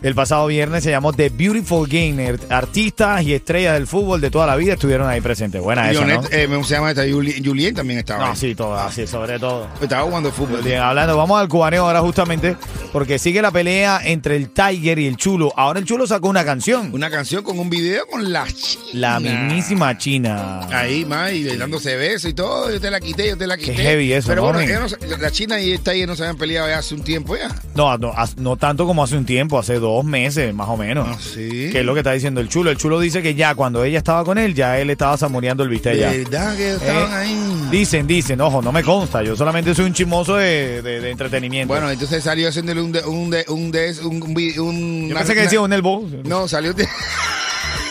el 0.03 0.13
pasado 0.15 0.45
viernes. 0.47 0.83
Se 0.83 0.91
llamó 0.91 1.11
The 1.13 1.29
Beautiful 1.29 1.87
Game. 1.87 2.35
Artistas 2.49 3.23
y 3.23 3.33
estrellas 3.33 3.73
del 3.73 3.87
fútbol 3.87 4.21
de 4.21 4.29
toda 4.29 4.45
la 4.45 4.55
vida 4.55 4.73
estuvieron 4.73 5.09
ahí 5.09 5.21
presentes. 5.21 5.61
Buena 5.61 5.89
esa, 5.89 6.05
¿no? 6.05 6.21
Eh, 6.31 6.47
¿cómo 6.47 6.63
se 6.63 6.75
llama 6.75 6.91
esta? 6.91 7.03
Juli- 7.03 7.41
Julien 7.43 7.73
también 7.73 7.99
estaba 7.99 8.25
No, 8.25 8.31
ahí. 8.31 8.37
sí, 8.37 8.53
todo, 8.55 8.75
así, 8.75 9.07
sobre 9.07 9.39
todo. 9.39 9.67
Estaba 9.81 10.03
jugando 10.03 10.31
fútbol. 10.31 10.61
Bien, 10.61 10.79
hablando, 10.81 11.17
vamos 11.17 11.39
al 11.41 11.47
cubaneo 11.47 11.85
ahora 11.87 12.01
justamente, 12.01 12.55
porque 12.91 13.17
sigue 13.17 13.41
la 13.41 13.51
pelea 13.51 14.01
entre 14.03 14.35
el 14.35 14.49
Tiger 14.49 14.99
y 14.99 15.07
el 15.07 15.17
Chulo. 15.17 15.51
Ahora 15.55 15.79
el 15.79 15.85
Chulo 15.85 16.05
sacó 16.05 16.27
una 16.29 16.45
canción. 16.45 16.89
Una 16.93 17.09
canción 17.09 17.43
con 17.43 17.57
un 17.57 17.69
video 17.69 18.05
con 18.07 18.31
la 18.31 18.45
china. 18.47 18.83
La 18.93 19.19
mismísima 19.19 19.97
China. 19.97 20.61
Ahí, 20.71 21.05
más, 21.05 21.31
y 21.31 21.43
dándose 21.57 21.95
besos 21.95 22.29
y 22.29 22.33
todo. 22.33 22.69
Yo 22.71 22.79
te 22.79 22.91
la 22.91 22.99
quité, 22.99 23.29
yo 23.29 23.37
te 23.37 23.47
la 23.47 23.57
quité. 23.57 23.73
heavy 23.75 24.13
eso, 24.13 24.27
Pero 24.27 24.41
¿no, 24.43 24.53
bueno, 24.53 24.87
no 25.09 25.17
la 25.17 25.31
China 25.31 25.59
y 25.59 25.71
el 25.71 25.79
Tiger 25.79 26.07
no 26.07 26.15
se 26.15 26.23
habían 26.23 26.37
peleado 26.37 26.67
ya 26.67 26.79
hace 26.79 26.93
un 26.95 27.03
tiempo 27.03 27.35
ya. 27.35 27.49
No, 27.75 27.97
no, 27.97 28.13
no 28.37 28.57
tanto 28.57 28.85
como 28.85 29.03
hace 29.03 29.15
un 29.17 29.25
tiempo, 29.25 29.57
hace 29.57 29.75
dos 29.75 29.92
meses 30.03 30.53
más 30.53 30.67
o 30.69 30.77
menos. 30.77 31.07
Ah, 31.11 31.17
sí. 31.19 31.69
Que 31.71 31.79
es 31.81 31.85
lo 31.85 31.93
que 31.93 31.99
está 31.99 32.13
diciendo 32.13 32.41
el 32.41 32.49
chulo. 32.49 32.71
El 32.71 32.77
chulo 32.77 32.99
dice 32.99 33.21
que 33.21 33.35
ya 33.35 33.53
cuando 33.55 33.83
ella 33.83 33.97
estaba 33.99 34.23
con 34.23 34.37
él, 34.37 34.53
ya 34.55 34.79
él 34.79 34.89
estaba 34.89 35.17
saboreando 35.17 35.63
el 35.63 35.69
bistec 35.69 35.97
ya. 35.97 36.11
¿Verdad 36.11 36.55
que 36.55 36.71
estaban 36.73 37.11
Eh, 37.11 37.15
ahí? 37.15 37.67
Dicen, 37.71 38.07
dicen, 38.07 38.39
ojo, 38.41 38.61
no 38.61 38.71
me 38.71 38.81
consta. 38.83 39.21
Yo 39.23 39.35
solamente 39.35 39.75
soy 39.75 39.85
un 39.85 39.93
chismoso 39.93 40.35
de, 40.37 40.81
de- 40.81 41.01
de 41.01 41.09
entretenimiento. 41.11 41.73
Bueno, 41.73 41.89
entonces 41.91 42.23
salió 42.23 42.47
haciéndole 42.49 42.81
un 42.81 42.91
de, 42.91 43.03
un 43.05 43.29
de, 43.29 43.45
un 43.49 43.71
de, 43.71 43.95
un, 44.03 44.23
un, 44.23 44.31
un- 44.37 44.53
yo 44.55 44.63
una- 44.63 45.19
pensé 45.19 45.33
que 45.35 45.41
decía 45.41 45.61
un 45.61 45.73
elbow. 45.73 46.07
No, 46.23 46.47
salió 46.47 46.73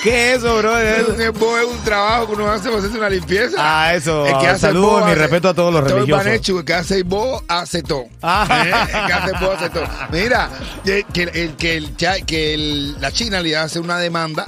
¿Qué 0.03 0.33
es 0.33 0.39
eso, 0.39 0.59
bro? 0.59 0.77
elbow 0.79 1.57
es 1.59 1.65
un 1.65 1.79
trabajo 1.85 2.27
que 2.27 2.33
uno 2.33 2.51
hace 2.51 2.65
para 2.69 2.79
hacerse 2.79 2.99
una 2.99 3.09
limpieza. 3.09 3.57
Ah, 3.59 3.95
eso. 3.95 4.27
El 4.27 4.37
que 4.39 4.49
hace 4.49 4.59
Saludos 4.67 5.03
y 5.03 5.05
mi 5.05 5.11
hace- 5.13 5.21
respeto 5.21 5.49
a 5.49 5.55
todos 5.55 5.73
los 5.73 5.83
todo 5.83 5.91
el 5.91 5.95
religiosos. 6.01 6.25
Banechu, 6.25 6.59
el 6.59 6.65
que 6.65 6.75
hace 6.75 7.03
bo 7.05 7.43
hace 7.47 7.83
todo. 7.83 8.05
Ah. 8.21 8.65
Eh, 8.67 8.97
El 8.99 9.07
que 9.07 9.13
hace 9.13 9.33
bo 9.45 9.53
hace 9.53 9.71
todo. 9.71 9.85
Mira, 10.11 10.51
que, 10.85 11.05
que, 11.13 11.23
el, 11.23 11.57
que, 11.57 11.77
el 11.77 11.95
que 12.27 12.55
el- 12.55 13.01
la 13.01 13.13
China 13.13 13.41
le 13.41 13.57
hace 13.57 13.79
una 13.79 13.99
demanda 13.99 14.47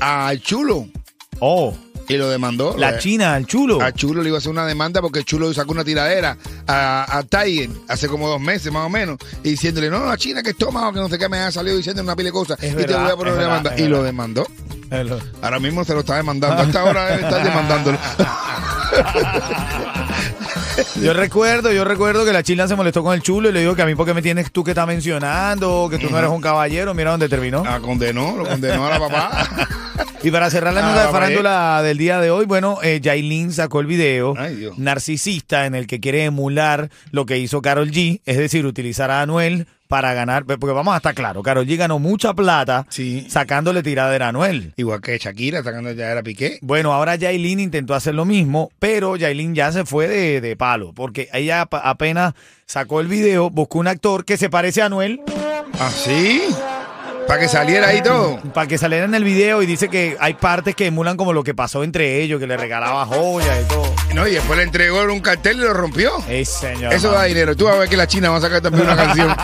al 0.00 0.40
chulo. 0.40 0.86
Oh, 1.40 1.76
Y 2.08 2.16
lo 2.16 2.30
demandó. 2.30 2.74
la 2.78 2.92
Eh, 2.92 2.98
China, 2.98 3.36
el 3.36 3.44
chulo. 3.46 3.82
A 3.82 3.92
Chulo 3.92 4.22
le 4.22 4.28
iba 4.30 4.38
a 4.38 4.40
hacer 4.40 4.50
una 4.50 4.64
demanda 4.64 5.02
porque 5.02 5.22
Chulo 5.24 5.52
sacó 5.52 5.72
una 5.72 5.84
tiradera 5.84 6.38
a, 6.66 7.18
a 7.18 7.22
Tiger 7.24 7.68
hace 7.88 8.08
como 8.08 8.26
dos 8.28 8.40
meses 8.40 8.72
más 8.72 8.86
o 8.86 8.88
menos 8.88 9.18
y 9.44 9.50
diciéndole, 9.50 9.90
no, 9.90 10.06
la 10.06 10.16
China 10.16 10.42
que 10.42 10.48
es 10.50 10.54
estómago, 10.54 10.94
que 10.94 11.00
no 11.00 11.08
sé 11.10 11.18
qué, 11.18 11.28
me 11.28 11.36
ha 11.38 11.52
salido 11.52 11.76
diciendo 11.76 12.02
una 12.02 12.16
pila 12.16 12.28
de 12.28 12.32
cosas 12.32 12.58
Es 12.62 12.72
y 12.72 12.76
te 12.76 12.94
voy 12.94 13.10
a 13.10 13.14
poner 13.16 13.34
es 13.34 13.38
una 13.38 13.42
demanda. 13.48 13.74
es 13.74 13.80
Y 13.82 13.88
lo 13.88 14.02
demandó. 14.02 14.46
Ahora 15.42 15.58
mismo 15.60 15.84
se 15.84 15.94
lo 15.94 16.00
está 16.00 16.16
demandando. 16.16 16.62
Hasta 16.62 16.80
ahora 16.80 17.14
él 17.14 17.20
está 17.20 17.42
demandándolo. 17.44 17.98
Yo 21.02 21.12
recuerdo, 21.12 21.72
yo 21.72 21.84
recuerdo 21.84 22.24
que 22.24 22.32
la 22.32 22.42
china 22.42 22.68
se 22.68 22.76
molestó 22.76 23.02
con 23.02 23.14
el 23.14 23.22
chulo 23.22 23.48
y 23.48 23.52
le 23.52 23.60
dijo 23.60 23.74
que 23.74 23.82
a 23.82 23.86
mí 23.86 23.94
porque 23.94 24.14
me 24.14 24.22
tienes 24.22 24.52
tú 24.52 24.62
que 24.62 24.70
estás 24.72 24.86
mencionando, 24.86 25.88
que 25.90 25.98
tú 25.98 26.08
no 26.10 26.18
eres 26.18 26.30
un 26.30 26.40
caballero, 26.40 26.94
mira 26.94 27.10
dónde 27.10 27.28
terminó. 27.28 27.64
Ah, 27.66 27.80
condenó, 27.80 28.36
lo 28.36 28.46
condenó 28.46 28.86
a 28.86 28.90
la 28.90 28.98
papá. 28.98 29.48
Y 30.22 30.30
para 30.32 30.50
cerrar 30.50 30.74
la 30.74 30.80
Ah, 30.84 30.90
nota 30.90 31.06
de 31.06 31.12
farándula 31.12 31.82
del 31.82 31.96
día 31.96 32.20
de 32.20 32.30
hoy, 32.30 32.44
bueno, 32.44 32.78
eh, 32.82 33.00
Yailin 33.00 33.52
sacó 33.52 33.80
el 33.80 33.86
video 33.86 34.34
Ay, 34.36 34.68
narcisista 34.76 35.64
en 35.66 35.74
el 35.76 35.86
que 35.86 36.00
quiere 36.00 36.24
emular 36.24 36.90
lo 37.12 37.24
que 37.24 37.38
hizo 37.38 37.62
Carol 37.62 37.90
G, 37.92 38.20
es 38.26 38.36
decir, 38.36 38.66
utilizar 38.66 39.10
a 39.12 39.22
Anuel 39.22 39.68
para 39.86 40.12
ganar, 40.14 40.44
porque 40.44 40.66
vamos 40.74 40.92
a 40.92 40.98
estar 40.98 41.14
claro, 41.14 41.42
Carol 41.42 41.64
G 41.66 41.76
ganó 41.76 41.98
mucha 41.98 42.34
plata 42.34 42.84
Sí. 42.90 43.26
sacándole 43.30 43.82
tiradera 43.82 44.26
a 44.26 44.28
Anuel. 44.30 44.74
Igual 44.76 45.00
que 45.00 45.16
Shakira 45.18 45.62
sacando 45.62 45.92
ya 45.92 46.10
era 46.10 46.22
Piqué. 46.22 46.58
Bueno, 46.62 46.92
ahora 46.92 47.14
Yailin 47.16 47.60
intentó 47.60 47.94
hacer 47.94 48.14
lo 48.14 48.24
mismo, 48.24 48.70
pero 48.80 49.16
Yailin 49.16 49.54
ya 49.54 49.70
se 49.72 49.84
fue 49.86 50.08
de, 50.08 50.40
de 50.40 50.56
palo, 50.56 50.92
porque 50.94 51.28
ella 51.32 51.62
ap- 51.62 51.74
apenas 51.82 52.34
sacó 52.66 53.00
el 53.00 53.06
video, 53.06 53.50
buscó 53.50 53.78
un 53.78 53.86
actor 53.86 54.24
que 54.24 54.36
se 54.36 54.50
parece 54.50 54.82
a 54.82 54.86
Anuel 54.86 55.20
¿Ah, 55.80 55.90
sí? 55.94 56.42
Para 57.28 57.40
que 57.40 57.48
saliera 57.48 57.88
ahí 57.88 58.00
todo. 58.02 58.40
para 58.54 58.66
que 58.66 58.78
saliera 58.78 59.04
en 59.04 59.14
el 59.14 59.22
video 59.22 59.62
y 59.62 59.66
dice 59.66 59.88
que 59.88 60.16
hay 60.18 60.34
partes 60.34 60.74
que 60.74 60.86
emulan 60.86 61.16
como 61.18 61.32
lo 61.34 61.44
que 61.44 61.54
pasó 61.54 61.84
entre 61.84 62.22
ellos, 62.22 62.40
que 62.40 62.46
le 62.46 62.56
regalaba 62.56 63.04
joyas 63.06 63.56
y 63.62 63.68
todo. 63.68 63.94
No, 64.14 64.26
y 64.26 64.32
después 64.32 64.56
le 64.56 64.64
entregó 64.64 65.02
un 65.04 65.20
cartel 65.20 65.58
y 65.58 65.60
lo 65.60 65.74
rompió. 65.74 66.10
Ey, 66.28 66.44
señor. 66.46 66.92
Eso 66.92 67.10
da 67.12 67.24
dinero. 67.24 67.54
Tú 67.54 67.66
vas 67.66 67.76
a 67.76 67.78
ver 67.80 67.88
que 67.90 67.96
la 67.98 68.06
China 68.06 68.30
va 68.30 68.38
a 68.38 68.40
sacar 68.40 68.62
también 68.62 68.84
una 68.86 68.96
canción 68.96 69.34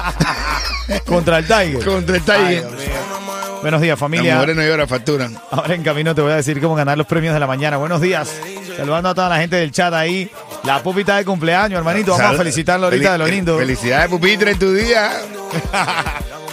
Contra 1.06 1.38
el 1.38 1.46
Tiger. 1.46 1.84
contra 1.84 2.16
el 2.16 2.22
Tiger. 2.22 2.64
Buenos 3.62 3.80
días, 3.80 3.92
Las 3.92 3.98
familia. 4.00 4.34
mujeres 4.34 4.56
no 4.56 4.62
lloran, 4.62 4.88
facturan. 4.88 5.38
Ahora 5.50 5.74
en 5.74 5.82
camino 5.82 6.14
te 6.14 6.20
voy 6.20 6.32
a 6.32 6.36
decir 6.36 6.60
cómo 6.60 6.74
ganar 6.74 6.98
los 6.98 7.06
premios 7.06 7.32
de 7.34 7.40
la 7.40 7.46
mañana. 7.46 7.76
Buenos 7.78 8.00
días. 8.00 8.30
Saludando 8.76 9.08
a 9.10 9.14
toda 9.14 9.28
la 9.28 9.36
gente 9.38 9.56
del 9.56 9.70
chat 9.72 9.92
ahí. 9.94 10.30
La 10.64 10.82
pupita 10.82 11.16
de 11.16 11.24
cumpleaños, 11.24 11.78
hermanito. 11.78 12.12
Vamos 12.16 12.34
a 12.34 12.38
felicitarlo 12.38 12.86
ahorita 12.86 13.12
de 13.12 13.18
lo 13.18 13.26
lindo. 13.26 13.58
Felicidades, 13.58 14.08
pupitre, 14.08 14.50
en 14.52 14.58
tu 14.58 14.72
día. 14.72 15.10